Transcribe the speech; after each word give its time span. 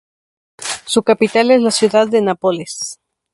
Su 0.87 1.03
capital 1.03 1.51
es 1.51 1.61
la 1.61 1.69
ciudad 1.69 2.07
de 2.07 2.21
Nápoles. 2.23 2.97